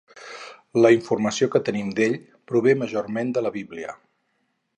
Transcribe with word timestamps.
La 0.85 0.91
informació 0.95 1.49
que 1.57 1.61
tenim 1.69 1.93
d'ell, 1.99 2.17
prove 2.53 2.75
majorment 2.81 3.35
de 3.37 3.49
la 3.49 3.53
Bíblia. 3.61 3.97